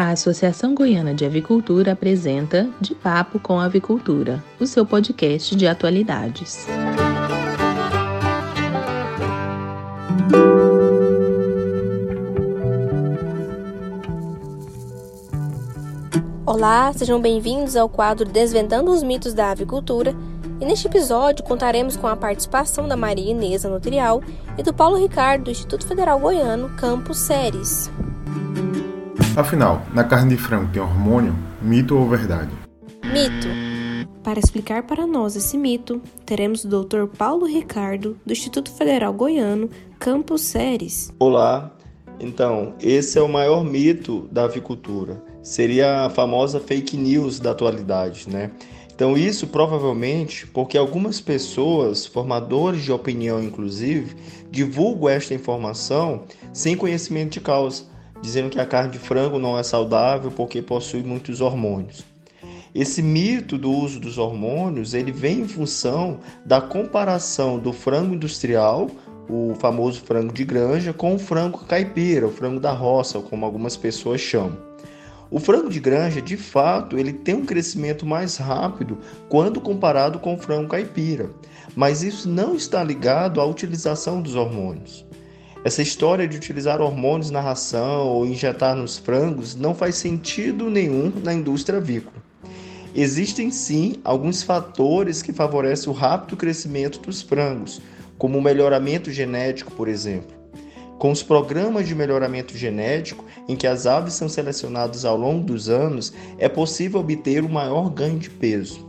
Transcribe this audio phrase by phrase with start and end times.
[0.00, 6.66] A Associação Goiana de Avicultura apresenta De Papo com Avicultura, o seu podcast de atualidades.
[16.46, 20.16] Olá, sejam bem-vindos ao quadro Desvendando os Mitos da Avicultura.
[20.58, 24.22] E neste episódio contaremos com a participação da Maria Inês Nutrial
[24.56, 27.90] e do Paulo Ricardo, do Instituto Federal Goiano, Campus Séries.
[29.40, 31.34] Afinal, na carne de frango tem hormônio?
[31.62, 32.50] Mito ou verdade?
[33.02, 33.48] Mito.
[34.22, 37.06] Para explicar para nós esse mito, teremos o Dr.
[37.16, 41.10] Paulo Ricardo, do Instituto Federal Goiano, Campus Séries.
[41.18, 41.74] Olá,
[42.20, 45.24] então, esse é o maior mito da avicultura.
[45.42, 48.50] Seria a famosa fake news da atualidade, né?
[48.94, 54.14] Então, isso provavelmente porque algumas pessoas, formadores de opinião inclusive,
[54.50, 57.89] divulgam esta informação sem conhecimento de causa
[58.22, 62.04] dizendo que a carne de frango não é saudável porque possui muitos hormônios.
[62.74, 68.88] Esse mito do uso dos hormônios, ele vem em função da comparação do frango industrial,
[69.28, 73.76] o famoso frango de granja, com o frango caipira, o frango da roça, como algumas
[73.76, 74.56] pessoas chamam.
[75.30, 80.34] O frango de granja, de fato, ele tem um crescimento mais rápido quando comparado com
[80.34, 81.30] o frango caipira,
[81.76, 85.04] mas isso não está ligado à utilização dos hormônios.
[85.62, 91.12] Essa história de utilizar hormônios na ração ou injetar nos frangos não faz sentido nenhum
[91.22, 92.16] na indústria avícola.
[92.94, 97.80] Existem sim alguns fatores que favorecem o rápido crescimento dos frangos,
[98.16, 100.34] como o melhoramento genético, por exemplo.
[100.98, 105.68] Com os programas de melhoramento genético, em que as aves são selecionadas ao longo dos
[105.68, 108.88] anos, é possível obter o um maior ganho de peso.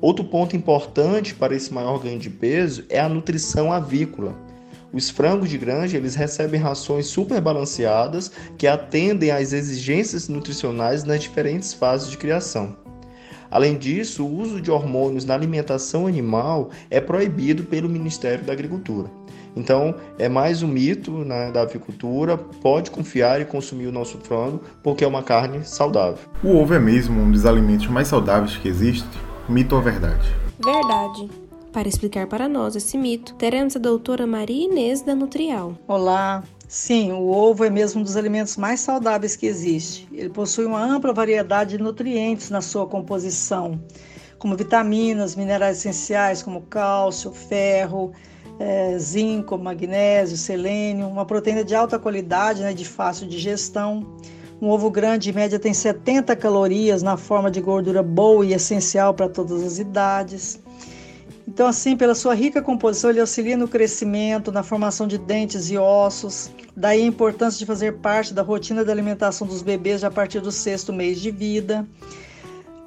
[0.00, 4.45] Outro ponto importante para esse maior ganho de peso é a nutrição avícola.
[4.96, 11.20] Os frangos de granja eles recebem rações super balanceadas que atendem às exigências nutricionais nas
[11.20, 12.74] diferentes fases de criação.
[13.50, 19.10] Além disso, o uso de hormônios na alimentação animal é proibido pelo Ministério da Agricultura.
[19.54, 22.38] Então, é mais um mito né, da avicultura.
[22.38, 26.24] Pode confiar e consumir o nosso frango, porque é uma carne saudável.
[26.42, 29.06] O ovo é mesmo um dos alimentos mais saudáveis que existe?
[29.46, 30.26] Mito ou verdade?
[30.58, 31.45] Verdade.
[31.76, 35.74] Para explicar para nós esse mito, teremos a doutora Maria Inês da Nutrial.
[35.86, 40.08] Olá, Sim, o ovo é mesmo um dos alimentos mais saudáveis que existe.
[40.10, 43.78] Ele possui uma ampla variedade de nutrientes na sua composição,
[44.38, 48.10] como vitaminas, minerais essenciais como cálcio, ferro,
[48.58, 54.16] é, zinco, magnésio, selênio, uma proteína de alta qualidade, né, de fácil digestão.
[54.62, 59.12] Um ovo grande, em média, tem 70 calorias na forma de gordura boa e essencial
[59.12, 60.64] para todas as idades.
[61.48, 65.78] Então, assim, pela sua rica composição, ele auxilia no crescimento, na formação de dentes e
[65.78, 66.50] ossos.
[66.76, 70.40] Daí a importância de fazer parte da rotina de alimentação dos bebês já a partir
[70.40, 71.86] do sexto mês de vida.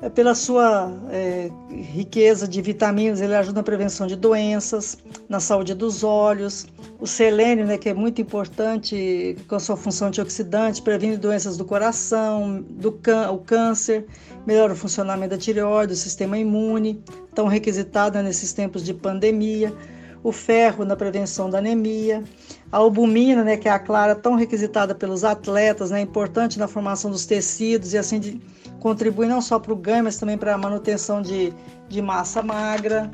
[0.02, 5.74] É, pela sua é, riqueza de vitaminas, ele ajuda na prevenção de doenças, na saúde
[5.74, 6.66] dos olhos.
[7.00, 11.66] O selênio, né, que é muito importante com a sua função antioxidante, previne doenças do
[11.66, 12.98] coração, do
[13.32, 14.06] o câncer,
[14.48, 17.04] melhora o funcionamento da tireoide, do sistema imune,
[17.36, 19.74] tão requisitado né, nesses tempos de pandemia.
[20.22, 22.24] O ferro na prevenção da anemia,
[22.72, 27.10] a albumina, né, que é a clara tão requisitada pelos atletas, né, importante na formação
[27.10, 28.42] dos tecidos e assim de,
[28.80, 31.54] contribui não só para o ganho, mas também para a manutenção de,
[31.88, 33.10] de massa magra.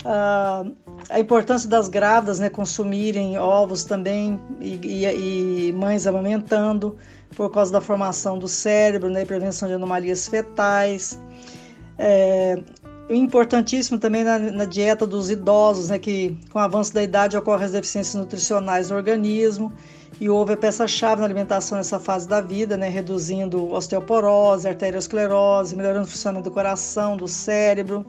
[0.00, 0.74] Uh,
[1.10, 6.96] a importância das grávidas né, consumirem ovos também e, e, e, mães amamentando
[7.36, 11.20] por causa da formação do cérebro né, prevenção de anomalias fetais.
[11.98, 12.58] É,
[13.16, 17.66] importantíssimo também na, na, dieta dos idosos, né, que com o avanço da idade ocorrem
[17.66, 19.72] as deficiências nutricionais no organismo
[20.20, 26.06] e ovo é peça-chave na alimentação nessa fase da vida, né, reduzindo osteoporose, arteriosclerose, melhorando
[26.06, 28.04] o funcionamento do coração, do cérebro.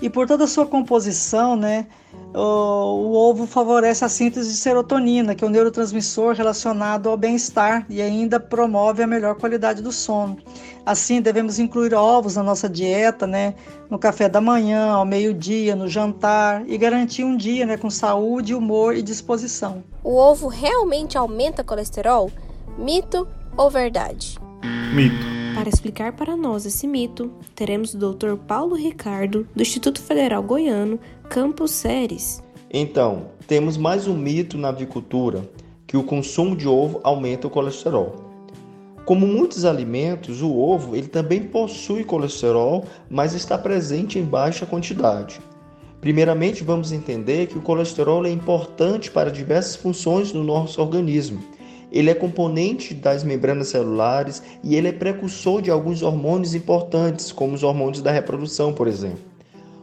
[0.00, 1.86] E por toda a sua composição, né,
[2.34, 7.86] o, o, ovo favorece a síntese de serotonina, que é um neurotransmissor relacionado ao bem-estar
[7.88, 10.36] e ainda promove a melhor qualidade do sono.
[10.84, 13.54] Assim, devemos incluir ovos na nossa dieta, né,
[13.88, 18.54] no café da manhã, ao meio-dia, no jantar e garantir um dia né, com saúde,
[18.54, 19.82] humor e disposição.
[20.04, 22.30] O ovo realmente aumenta colesterol?
[22.78, 23.26] Mito
[23.56, 24.38] ou verdade?
[24.92, 25.45] Mito.
[25.56, 28.36] Para explicar para nós esse mito, teremos o Dr.
[28.46, 31.00] Paulo Ricardo, do Instituto Federal Goiano,
[31.30, 32.42] Campus Séries.
[32.70, 35.48] Então, temos mais um mito na avicultura,
[35.86, 38.16] que o consumo de ovo aumenta o colesterol.
[39.06, 45.40] Como muitos alimentos, o ovo ele também possui colesterol, mas está presente em baixa quantidade.
[46.02, 51.55] Primeiramente, vamos entender que o colesterol é importante para diversas funções no nosso organismo
[51.96, 57.54] ele é componente das membranas celulares e ele é precursor de alguns hormônios importantes, como
[57.54, 59.20] os hormônios da reprodução, por exemplo.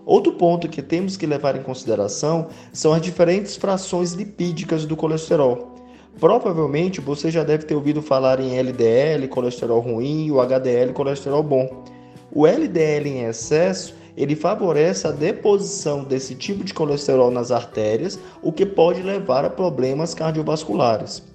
[0.06, 5.74] Outro ponto que temos que levar em consideração são as diferentes frações lipídicas do colesterol.
[6.20, 11.42] Provavelmente você já deve ter ouvido falar em LDL, colesterol ruim, e o HDL, colesterol
[11.42, 11.84] bom.
[12.32, 18.52] O LDL em excesso ele favorece a deposição desse tipo de colesterol nas artérias, o
[18.52, 21.33] que pode levar a problemas cardiovasculares.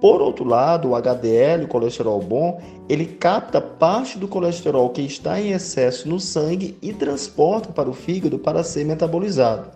[0.00, 5.40] Por outro lado, o HDL, o colesterol bom, ele capta parte do colesterol que está
[5.40, 9.70] em excesso no sangue e transporta para o fígado para ser metabolizado.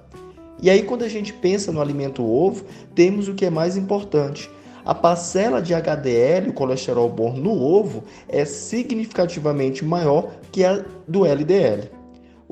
[0.60, 2.64] E aí, quando a gente pensa no alimento ovo,
[2.94, 4.48] temos o que é mais importante.
[4.84, 11.26] A parcela de HDL, o colesterol bom no ovo, é significativamente maior que a do
[11.26, 12.01] LDL.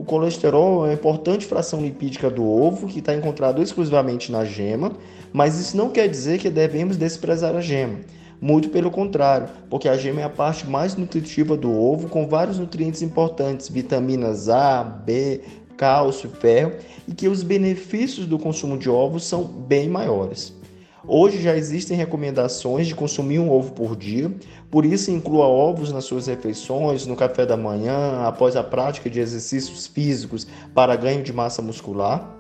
[0.00, 4.93] O colesterol é uma importante fração lipídica do ovo que está encontrado exclusivamente na gema,
[5.31, 7.99] mas isso não quer dizer que devemos desprezar a gema.
[8.41, 12.58] Muito pelo contrário, porque a gema é a parte mais nutritiva do ovo, com vários
[12.58, 15.43] nutrientes importantes, vitaminas A, B,
[15.76, 16.73] cálcio, ferro,
[17.06, 20.58] e que os benefícios do consumo de ovos são bem maiores.
[21.06, 24.31] Hoje já existem recomendações de consumir um ovo por dia,
[24.70, 29.19] por isso inclua ovos nas suas refeições, no café da manhã, após a prática de
[29.19, 32.39] exercícios físicos para ganho de massa muscular.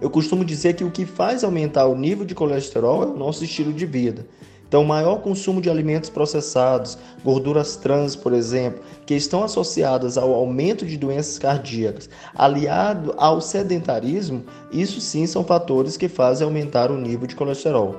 [0.00, 3.42] Eu costumo dizer que o que faz aumentar o nível de colesterol é o nosso
[3.42, 4.24] estilo de vida.
[4.68, 10.84] Então, maior consumo de alimentos processados, gorduras trans, por exemplo, que estão associadas ao aumento
[10.84, 17.26] de doenças cardíacas, aliado ao sedentarismo, isso sim são fatores que fazem aumentar o nível
[17.26, 17.96] de colesterol.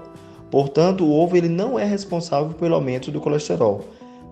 [0.52, 3.82] Portanto, o ovo ele não é responsável pelo aumento do colesterol.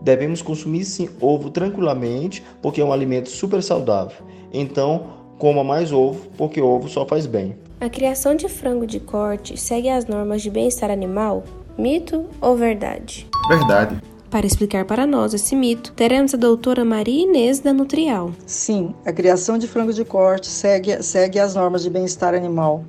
[0.02, 4.26] Devemos consumir sim ovo tranquilamente, porque é um alimento super saudável.
[4.54, 7.56] Então, coma mais ovo, porque ovo só faz bem.
[7.80, 11.44] A criação de frango de corte segue as normas de bem-estar animal?
[11.78, 13.28] Mito ou verdade?
[13.48, 14.02] Verdade.
[14.32, 18.32] Para explicar para nós esse mito, teremos a doutora Maria Inês da Nutrial.
[18.46, 22.84] Sim, a criação de frango de corte segue, segue as normas de bem-estar animal.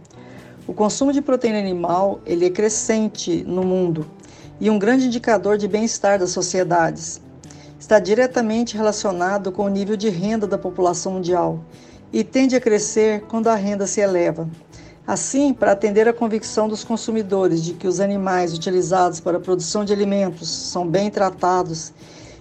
[0.66, 4.06] O consumo de proteína animal ele é crescente no mundo
[4.60, 7.20] e um grande indicador de bem-estar das sociedades.
[7.78, 11.64] Está diretamente relacionado com o nível de renda da população mundial
[12.12, 14.48] e tende a crescer quando a renda se eleva.
[15.06, 19.82] Assim, para atender à convicção dos consumidores de que os animais utilizados para a produção
[19.84, 21.92] de alimentos são bem tratados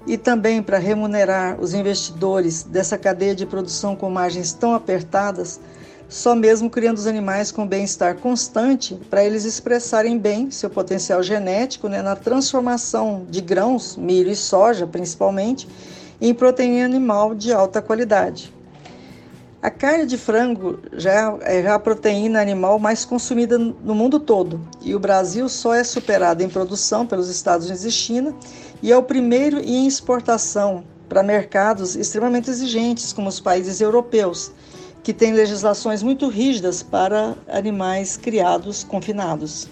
[0.05, 5.61] e também para remunerar os investidores dessa cadeia de produção com margens tão apertadas,
[6.09, 11.87] só mesmo criando os animais com bem-estar constante para eles expressarem bem seu potencial genético
[11.87, 15.67] né, na transformação de grãos, milho e soja principalmente,
[16.19, 18.56] em proteína animal de alta qualidade.
[19.59, 21.11] A carne de frango já
[21.41, 25.73] é, já é a proteína animal mais consumida no mundo todo e o Brasil só
[25.73, 28.35] é superado em produção pelos Estados Unidos e China
[28.83, 34.51] e é o primeiro em exportação para mercados extremamente exigentes, como os países europeus,
[35.01, 39.67] que têm legislações muito rígidas para animais criados confinados.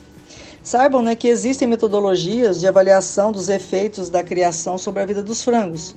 [0.64, 5.44] Saibam né, que existem metodologias de avaliação dos efeitos da criação sobre a vida dos
[5.44, 5.94] frangos.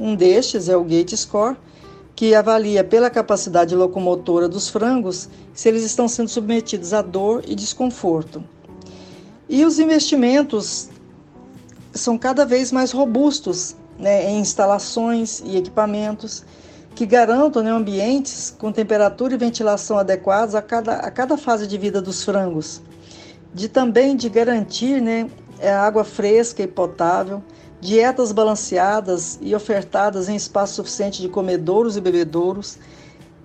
[0.00, 1.56] Um destes é o Gate Score,
[2.18, 7.54] que avalia pela capacidade locomotora dos frangos se eles estão sendo submetidos a dor e
[7.54, 8.42] desconforto.
[9.48, 10.88] E os investimentos
[11.94, 16.44] são cada vez mais robustos né, em instalações e equipamentos
[16.92, 21.78] que garantam né, ambientes com temperatura e ventilação adequados a cada, a cada fase de
[21.78, 22.82] vida dos frangos,
[23.54, 25.30] de também de garantir né,
[25.62, 27.40] água fresca e potável,
[27.80, 32.78] dietas balanceadas e ofertadas em espaço suficiente de comedouros e bebedouros,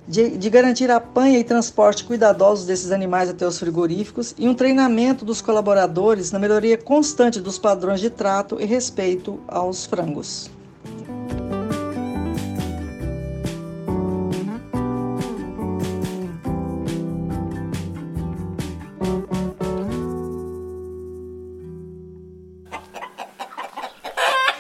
[0.08, 5.24] de, de, garantir apanha e transporte cuidadosos desses animais até os frigoríficos e um treinamento
[5.24, 10.52] dos colaboradores na melhoria constante dos padrões de trato e respeito aos frangos.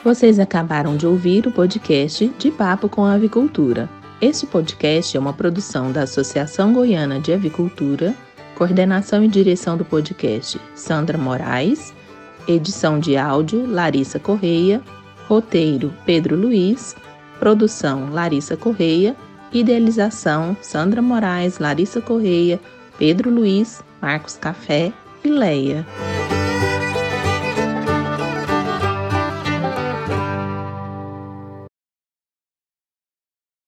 [0.03, 3.89] Vocês acabaram de ouvir o podcast De Papo com a Avicultura.
[4.19, 8.13] Este podcast é uma produção da Associação Goiana de Avicultura,
[8.53, 11.93] coordenação e direção do podcast Sandra Moraes,
[12.45, 14.81] edição de áudio Larissa Correia,
[15.29, 16.97] roteiro Pedro Luiz,
[17.39, 19.15] produção Larissa Correia,
[19.53, 22.59] idealização Sandra Moraes, Larissa Correia,
[22.97, 24.91] Pedro Luiz, Marcos Café
[25.23, 25.85] e Leia.